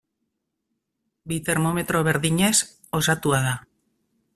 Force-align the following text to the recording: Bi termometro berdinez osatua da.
Bi 1.33 1.39
termometro 1.51 2.03
berdinez 2.09 2.53
osatua 3.03 3.45
da. 3.51 3.55